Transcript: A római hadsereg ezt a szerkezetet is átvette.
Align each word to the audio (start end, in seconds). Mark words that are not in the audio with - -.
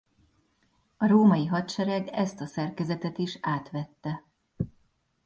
A 0.97 1.07
római 1.07 1.45
hadsereg 1.45 2.07
ezt 2.07 2.41
a 2.41 2.45
szerkezetet 2.45 3.17
is 3.17 3.37
átvette. 3.41 4.23